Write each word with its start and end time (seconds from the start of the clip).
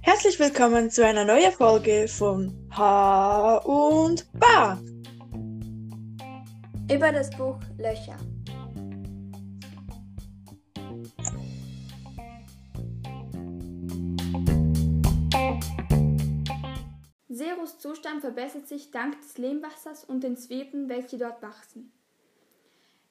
Herzlich 0.00 0.38
willkommen 0.38 0.92
zu 0.92 1.04
einer 1.04 1.24
neuen 1.24 1.50
Folge 1.50 2.06
von 2.06 2.54
H 2.70 3.56
und 3.64 4.30
Ba. 4.38 4.78
Über 6.88 7.10
das 7.10 7.30
Buch 7.30 7.58
Löcher. 7.78 8.16
Zeros 17.36 17.78
Zustand 17.78 18.22
verbessert 18.22 18.66
sich 18.66 18.90
dank 18.90 19.20
des 19.20 19.36
Lehmwassers 19.36 20.04
und 20.04 20.22
den 20.22 20.36
Zwiebeln, 20.36 20.88
welche 20.88 21.18
dort 21.18 21.42
wachsen. 21.42 21.92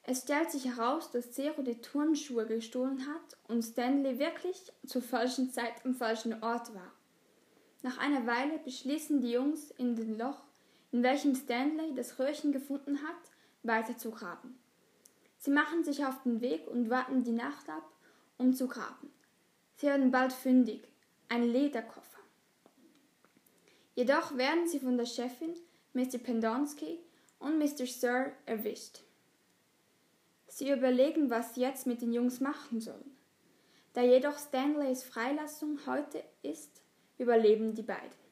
Es 0.02 0.22
stellt 0.22 0.50
sich 0.50 0.66
heraus, 0.66 1.10
dass 1.10 1.32
Zero 1.32 1.62
die 1.62 1.80
Turnschuhe 1.80 2.46
gestohlen 2.46 3.06
hat 3.06 3.36
und 3.48 3.62
Stanley 3.62 4.18
wirklich 4.18 4.72
zur 4.86 5.02
falschen 5.02 5.52
Zeit 5.52 5.84
am 5.84 5.94
falschen 5.94 6.42
Ort 6.42 6.74
war. 6.74 6.92
Nach 7.82 7.98
einer 7.98 8.26
Weile 8.26 8.58
beschließen 8.58 9.20
die 9.20 9.32
Jungs, 9.32 9.70
in 9.72 9.96
dem 9.96 10.16
Loch, 10.16 10.42
in 10.92 11.02
welchem 11.02 11.34
Stanley 11.34 11.94
das 11.94 12.18
Röhrchen 12.18 12.52
gefunden 12.52 12.98
hat, 13.02 13.30
weiter 13.62 13.96
zu 13.96 14.10
graben. 14.10 14.58
Sie 15.38 15.50
machen 15.50 15.84
sich 15.84 16.04
auf 16.04 16.22
den 16.22 16.40
Weg 16.40 16.66
und 16.68 16.90
warten 16.90 17.22
die 17.22 17.32
Nacht 17.32 17.68
ab, 17.68 17.88
um 18.38 18.54
zu 18.54 18.68
graben. 18.68 19.12
Sie 19.76 19.86
werden 19.86 20.10
bald 20.10 20.32
fündig, 20.32 20.88
ein 21.28 21.42
Lederkoffer. 21.42 22.15
Jedoch 23.96 24.36
werden 24.36 24.68
sie 24.68 24.78
von 24.78 24.98
der 24.98 25.06
Chefin, 25.06 25.54
Mr. 25.94 26.18
Pendonsky 26.18 27.00
und 27.38 27.58
Mr. 27.58 27.86
Sir 27.86 28.32
erwischt. 28.44 29.00
Sie 30.48 30.70
überlegen, 30.70 31.30
was 31.30 31.54
sie 31.54 31.62
jetzt 31.62 31.86
mit 31.86 32.02
den 32.02 32.12
Jungs 32.12 32.40
machen 32.40 32.80
sollen. 32.80 33.16
Da 33.94 34.02
jedoch 34.02 34.38
Stanleys 34.38 35.02
Freilassung 35.02 35.78
heute 35.86 36.22
ist, 36.42 36.82
überleben 37.16 37.74
die 37.74 37.82
beiden. 37.82 38.26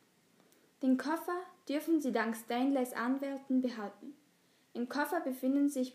Den 0.83 0.99
Koffer 0.99 1.41
dürfen 1.67 2.03
sie 2.03 2.13
dank 2.13 2.37
Stanleys 2.37 2.93
Anwälten 2.93 3.63
behalten. 3.63 4.15
Im 4.75 4.91
Koffer 4.91 5.21
befinden 5.21 5.71
sich 5.71 5.95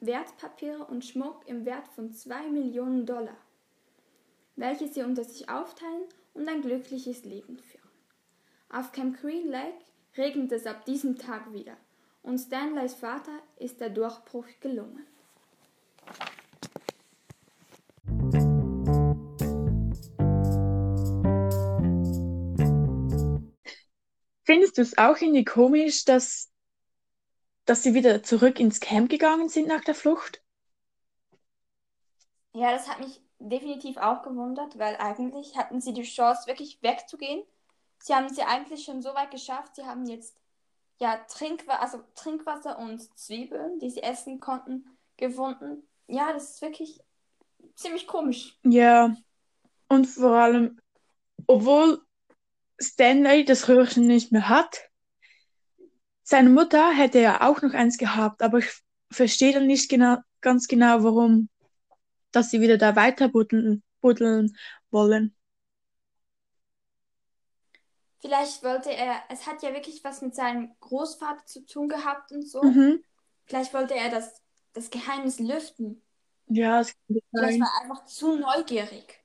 Wertpapiere 0.00 0.84
und 0.84 1.06
Schmuck 1.06 1.46
im 1.46 1.64
Wert 1.64 1.88
von 1.88 2.12
zwei 2.12 2.46
Millionen 2.50 3.06
Dollar, 3.06 3.38
welche 4.56 4.88
sie 4.88 5.02
unter 5.02 5.24
sich 5.24 5.48
aufteilen 5.48 6.04
und 6.34 6.46
ein 6.46 6.60
glückliches 6.60 7.24
Leben 7.24 7.58
führen. 7.58 7.77
Auf 8.70 8.92
Camp 8.92 9.18
Green 9.18 9.48
Lake 9.48 9.78
regnet 10.18 10.52
es 10.52 10.66
ab 10.66 10.84
diesem 10.84 11.16
Tag 11.16 11.54
wieder 11.54 11.78
und 12.22 12.38
Stanleys 12.38 12.92
Vater 12.94 13.40
ist 13.56 13.80
der 13.80 13.88
Durchbruch 13.88 14.44
gelungen. 14.60 15.06
Findest 24.44 24.76
du 24.76 24.82
es 24.82 24.98
auch 24.98 25.16
irgendwie 25.18 25.46
komisch, 25.46 26.04
dass, 26.04 26.50
dass 27.64 27.82
sie 27.82 27.94
wieder 27.94 28.22
zurück 28.22 28.60
ins 28.60 28.80
Camp 28.80 29.08
gegangen 29.08 29.48
sind 29.48 29.66
nach 29.66 29.84
der 29.84 29.94
Flucht? 29.94 30.42
Ja, 32.52 32.72
das 32.72 32.86
hat 32.86 33.00
mich 33.00 33.22
definitiv 33.38 33.96
auch 33.96 34.22
gewundert, 34.22 34.78
weil 34.78 34.96
eigentlich 34.96 35.56
hatten 35.56 35.80
sie 35.80 35.94
die 35.94 36.02
Chance, 36.02 36.46
wirklich 36.46 36.82
wegzugehen. 36.82 37.44
Sie 38.00 38.14
haben 38.14 38.28
sie 38.28 38.42
eigentlich 38.42 38.84
schon 38.84 39.02
so 39.02 39.14
weit 39.14 39.30
geschafft. 39.30 39.76
Sie 39.76 39.84
haben 39.84 40.06
jetzt 40.06 40.36
ja 41.00 41.16
Trinkwasser, 41.28 41.80
also 41.80 42.02
Trinkwasser 42.14 42.78
und 42.78 43.00
Zwiebeln, 43.18 43.78
die 43.78 43.90
sie 43.90 44.02
essen 44.02 44.40
konnten, 44.40 44.84
gefunden. 45.16 45.82
Ja, 46.06 46.32
das 46.32 46.50
ist 46.54 46.62
wirklich 46.62 47.00
ziemlich 47.74 48.06
komisch. 48.06 48.58
Ja, 48.64 49.14
und 49.88 50.06
vor 50.06 50.32
allem, 50.32 50.80
obwohl 51.46 52.02
Stanley 52.80 53.44
das 53.44 53.68
Röhrchen 53.68 54.06
nicht 54.06 54.32
mehr 54.32 54.48
hat. 54.48 54.88
Seine 56.22 56.50
Mutter 56.50 56.92
hätte 56.92 57.20
ja 57.20 57.48
auch 57.48 57.62
noch 57.62 57.72
eins 57.72 57.98
gehabt, 57.98 58.42
aber 58.42 58.58
ich 58.58 58.70
verstehe 59.10 59.52
dann 59.52 59.66
nicht 59.66 59.88
genau, 59.88 60.18
ganz 60.40 60.68
genau, 60.68 61.02
warum, 61.02 61.48
dass 62.30 62.50
sie 62.50 62.60
wieder 62.60 62.76
da 62.76 62.94
weiter 62.96 63.28
buddeln, 63.28 63.82
buddeln 64.00 64.56
wollen. 64.90 65.34
Vielleicht 68.20 68.64
wollte 68.64 68.90
er, 68.92 69.22
es 69.28 69.46
hat 69.46 69.62
ja 69.62 69.72
wirklich 69.72 70.02
was 70.02 70.22
mit 70.22 70.34
seinem 70.34 70.74
Großvater 70.80 71.44
zu 71.46 71.64
tun 71.66 71.88
gehabt 71.88 72.32
und 72.32 72.48
so. 72.48 72.62
Mhm. 72.62 73.04
Vielleicht 73.44 73.72
wollte 73.72 73.94
er 73.94 74.10
das, 74.10 74.42
das 74.72 74.90
Geheimnis 74.90 75.38
lüften. 75.38 76.02
Ja, 76.48 76.80
es 76.80 76.94
kann 77.06 77.20
Vielleicht 77.30 77.52
sein. 77.52 77.60
war 77.60 77.70
er 77.76 77.82
einfach 77.82 78.04
zu 78.06 78.36
neugierig. 78.36 79.24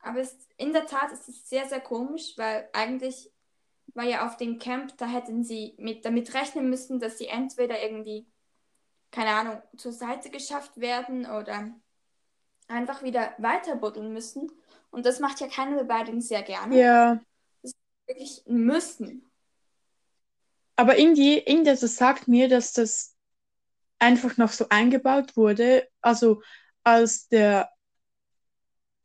Aber 0.00 0.20
es, 0.20 0.36
in 0.56 0.72
der 0.72 0.86
Tat 0.86 1.12
ist 1.12 1.28
es 1.28 1.48
sehr, 1.48 1.68
sehr 1.68 1.80
komisch, 1.80 2.34
weil 2.36 2.68
eigentlich 2.72 3.30
war 3.94 4.04
ja 4.04 4.26
auf 4.26 4.36
dem 4.36 4.58
Camp, 4.58 4.96
da 4.98 5.06
hätten 5.06 5.42
sie 5.42 5.74
mit, 5.78 6.04
damit 6.04 6.32
rechnen 6.34 6.70
müssen, 6.70 7.00
dass 7.00 7.18
sie 7.18 7.26
entweder 7.26 7.82
irgendwie, 7.82 8.26
keine 9.10 9.30
Ahnung, 9.30 9.62
zur 9.76 9.92
Seite 9.92 10.30
geschafft 10.30 10.78
werden 10.78 11.26
oder 11.26 11.74
einfach 12.68 13.02
wieder 13.02 13.34
weiter 13.38 13.76
buddeln 13.76 14.12
müssen. 14.12 14.50
Und 14.90 15.04
das 15.06 15.20
macht 15.20 15.40
ja 15.40 15.48
keiner 15.48 15.76
der 15.76 15.84
beiden 15.84 16.20
sehr 16.20 16.42
gerne. 16.42 16.78
Ja, 16.78 17.20
Wirklich 18.06 18.42
müssen. 18.46 19.30
aber 20.76 20.98
irgendwie, 20.98 21.38
irgendwie 21.38 21.64
das 21.64 21.96
sagt 21.96 22.28
mir, 22.28 22.48
dass 22.48 22.72
das 22.72 23.14
einfach 23.98 24.36
noch 24.36 24.52
so 24.52 24.66
eingebaut 24.70 25.36
wurde. 25.36 25.88
Also 26.00 26.42
als 26.84 27.28
der 27.28 27.70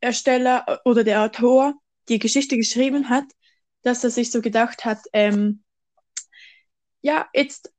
Ersteller 0.00 0.64
äh, 0.68 0.78
oder 0.88 1.04
der 1.04 1.22
Autor 1.22 1.74
die 2.08 2.18
Geschichte 2.18 2.56
geschrieben 2.56 3.08
hat, 3.08 3.24
dass 3.82 4.04
er 4.04 4.10
sich 4.10 4.30
so 4.30 4.40
gedacht 4.40 4.84
hat, 4.84 5.00
ähm, 5.12 5.62
ja, 7.02 7.28
jetzt, 7.34 7.72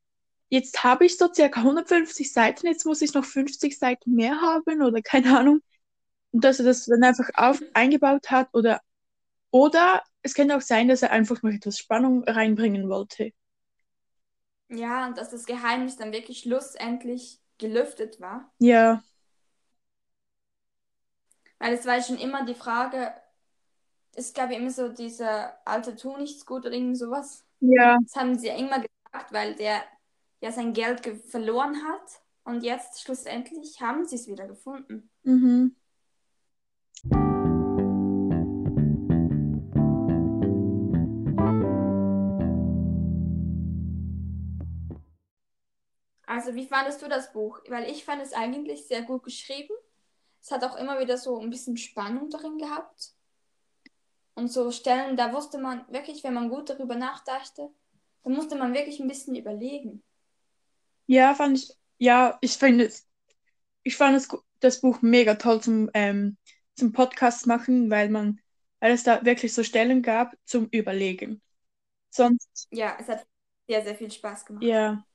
jetzt 0.49 0.83
habe 0.83 1.05
ich 1.05 1.17
so 1.17 1.31
circa 1.33 1.61
150 1.61 2.31
Seiten, 2.31 2.67
jetzt 2.67 2.85
muss 2.85 3.01
ich 3.01 3.13
noch 3.13 3.25
50 3.25 3.77
Seiten 3.77 4.13
mehr 4.15 4.41
haben 4.41 4.81
oder 4.81 5.01
keine 5.01 5.37
Ahnung. 5.37 5.61
Und 6.35 6.45
dass 6.45 6.59
er 6.59 6.65
das 6.65 6.85
dann 6.85 7.03
einfach 7.03 7.29
auf, 7.35 7.63
eingebaut 7.73 8.31
hat 8.31 8.49
oder, 8.53 8.81
oder 9.51 10.03
es 10.23 10.35
könnte 10.35 10.57
auch 10.57 10.61
sein, 10.61 10.87
dass 10.89 11.03
er 11.03 11.11
einfach 11.11 11.43
noch 11.43 11.51
etwas 11.51 11.79
Spannung 11.79 12.23
reinbringen 12.25 12.89
wollte. 12.89 13.33
Ja, 14.69 15.07
und 15.07 15.17
dass 15.17 15.29
das 15.31 15.45
Geheimnis 15.47 15.97
dann 15.97 16.11
wirklich 16.11 16.39
schlussendlich 16.41 17.39
gelüftet 17.57 18.19
war. 18.21 18.51
Ja, 18.59 19.03
Weil 21.59 21.73
es 21.73 21.85
war 21.85 21.95
ja 21.97 22.03
schon 22.03 22.17
immer 22.17 22.45
die 22.45 22.53
Frage, 22.55 23.13
es 24.15 24.33
gab 24.33 24.51
ja 24.51 24.57
immer 24.57 24.71
so 24.71 24.89
diese 24.89 25.53
alte 25.67 25.95
Tu 25.95 26.15
nichts 26.17 26.45
gut 26.45 26.65
oder 26.65 26.73
irgend 26.75 26.97
sowas. 26.97 27.45
ja, 27.61 27.97
Das 28.05 28.15
haben 28.15 28.37
sie 28.39 28.47
ja 28.49 28.55
immer 28.57 28.79
gesagt, 28.81 29.33
weil 29.33 29.55
der 29.55 29.83
ja 30.41 30.51
sein 30.51 30.73
Geld 30.73 31.03
ge- 31.03 31.17
verloren 31.17 31.75
hat. 31.85 32.21
Und 32.45 32.63
jetzt 32.63 33.01
schlussendlich 33.03 33.81
haben 33.81 34.05
sie 34.07 34.15
es 34.17 34.27
wieder 34.27 34.47
gefunden. 34.47 35.09
mhm. 35.23 35.75
Also, 46.35 46.55
wie 46.55 46.67
fandest 46.67 47.01
du 47.01 47.07
das 47.09 47.31
Buch? 47.33 47.59
Weil 47.67 47.89
ich 47.89 48.05
fand 48.05 48.21
es 48.21 48.33
eigentlich 48.33 48.87
sehr 48.87 49.01
gut 49.03 49.23
geschrieben. 49.23 49.73
Es 50.41 50.51
hat 50.51 50.63
auch 50.63 50.75
immer 50.77 50.99
wieder 50.99 51.17
so 51.17 51.39
ein 51.39 51.49
bisschen 51.51 51.77
Spannung 51.77 52.29
darin 52.29 52.57
gehabt. 52.57 53.13
Und 54.33 54.47
so 54.49 54.71
Stellen, 54.71 55.17
da 55.17 55.33
wusste 55.33 55.57
man 55.57 55.83
wirklich, 55.91 56.23
wenn 56.23 56.33
man 56.35 56.47
gut 56.49 56.69
darüber 56.69 56.95
nachdachte, 56.95 57.69
da 58.23 58.29
musste 58.29 58.55
man 58.55 58.73
wirklich 58.73 58.99
ein 59.01 59.07
bisschen 59.09 59.35
überlegen. 59.35 60.03
Ja, 61.07 61.35
fand 61.35 61.57
ich, 61.59 61.71
ja, 61.97 62.37
ich 62.41 62.53
finde 62.57 62.85
es, 62.85 63.07
ich 63.83 63.97
fand 63.97 64.17
es, 64.17 64.29
das 64.61 64.81
Buch 64.81 65.01
mega 65.03 65.35
toll 65.35 65.61
zum, 65.61 65.89
ähm, 65.93 66.37
zum 66.75 66.93
Podcast 66.93 67.47
machen, 67.47 67.91
weil 67.91 68.09
man, 68.09 68.41
weil 68.79 68.93
es 68.93 69.03
da 69.03 69.25
wirklich 69.25 69.53
so 69.53 69.63
Stellen 69.63 70.01
gab 70.03 70.35
zum 70.45 70.67
Überlegen. 70.71 71.41
Sonst, 72.11 72.69
Ja, 72.71 72.95
es 72.99 73.07
hat 73.07 73.25
sehr, 73.67 73.83
sehr 73.83 73.95
viel 73.95 74.11
Spaß 74.11 74.45
gemacht. 74.45 74.69
ja, 74.69 75.05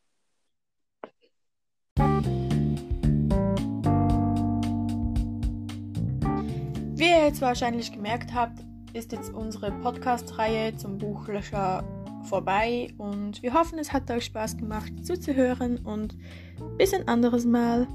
ihr 7.21 7.27
jetzt 7.27 7.43
wahrscheinlich 7.43 7.93
gemerkt 7.93 8.33
habt, 8.35 8.65
ist 8.95 9.13
jetzt 9.13 9.35
unsere 9.35 9.71
Podcast-Reihe 9.73 10.75
zum 10.77 10.97
Buch 10.97 11.29
Löcher 11.29 11.85
vorbei 12.25 12.89
und 12.97 13.43
wir 13.43 13.53
hoffen, 13.53 13.79
es 13.79 13.93
hat 13.93 14.11
euch 14.11 14.25
Spaß 14.25 14.57
gemacht 14.57 14.93
zuzuhören 15.05 15.79
und 15.79 16.17
bis 16.79 16.95
ein 16.95 17.07
anderes 17.09 17.45
Mal. 17.45 17.87